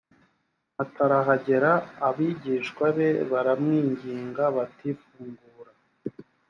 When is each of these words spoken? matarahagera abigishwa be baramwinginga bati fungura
matarahagera 0.75 1.71
abigishwa 2.07 2.85
be 2.95 3.09
baramwinginga 3.31 4.43
bati 4.55 4.89
fungura 5.01 5.71